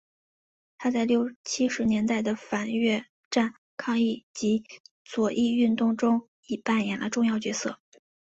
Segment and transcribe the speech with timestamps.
[0.79, 4.63] 他在六七十年代的反越战抗议及
[5.05, 7.77] 左翼运动中亦扮演了重要角色。